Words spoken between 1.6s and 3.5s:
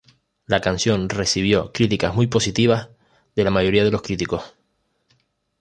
críticas muy positivas de